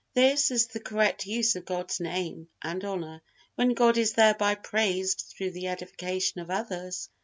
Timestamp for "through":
5.37-5.51